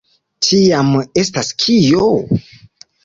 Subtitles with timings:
[0.45, 0.89] Tiam,
[1.23, 2.09] estas kio?